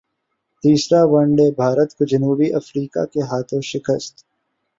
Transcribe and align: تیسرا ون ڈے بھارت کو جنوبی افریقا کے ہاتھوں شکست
تیسرا 0.63 1.01
ون 1.11 1.27
ڈے 1.37 1.47
بھارت 1.57 1.89
کو 1.97 2.03
جنوبی 2.05 2.47
افریقا 2.53 3.03
کے 3.05 3.21
ہاتھوں 3.21 3.61
شکست 3.71 4.13